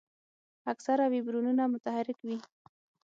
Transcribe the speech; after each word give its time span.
اکثره 0.71 1.05
ویبریونونه 1.13 1.63
متحرک 1.73 2.17
وي. 2.25 2.37